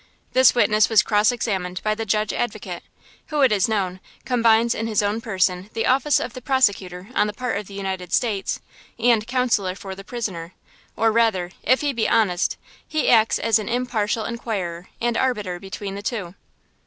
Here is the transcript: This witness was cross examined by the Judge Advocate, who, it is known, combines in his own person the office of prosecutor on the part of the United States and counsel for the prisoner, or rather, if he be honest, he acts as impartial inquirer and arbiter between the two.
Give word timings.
This 0.33 0.55
witness 0.55 0.89
was 0.89 1.03
cross 1.03 1.31
examined 1.31 1.79
by 1.83 1.93
the 1.93 2.07
Judge 2.07 2.33
Advocate, 2.33 2.81
who, 3.27 3.41
it 3.41 3.51
is 3.51 3.67
known, 3.69 3.99
combines 4.25 4.73
in 4.73 4.87
his 4.87 5.03
own 5.03 5.21
person 5.21 5.69
the 5.73 5.85
office 5.85 6.19
of 6.19 6.33
prosecutor 6.43 7.09
on 7.13 7.27
the 7.27 7.33
part 7.33 7.59
of 7.59 7.67
the 7.67 7.75
United 7.75 8.11
States 8.11 8.59
and 8.97 9.27
counsel 9.27 9.75
for 9.75 9.93
the 9.93 10.03
prisoner, 10.03 10.55
or 10.95 11.11
rather, 11.11 11.51
if 11.61 11.81
he 11.81 11.93
be 11.93 12.09
honest, 12.09 12.57
he 12.87 13.11
acts 13.11 13.37
as 13.37 13.59
impartial 13.59 14.25
inquirer 14.25 14.89
and 14.99 15.17
arbiter 15.17 15.59
between 15.59 15.93
the 15.93 16.01
two. 16.01 16.33